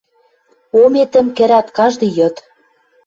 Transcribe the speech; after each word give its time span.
Ометӹм 0.81 1.27
кӹрӓт 1.37 1.67
каждый 1.77 2.11
йыд. 2.17 2.35